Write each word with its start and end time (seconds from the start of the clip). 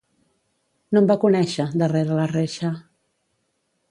No 0.97 1.01
em 1.01 1.09
va 1.11 1.17
conèixer, 1.25 1.67
darrere 1.83 2.17
la 2.21 2.27
reixa. 2.33 2.75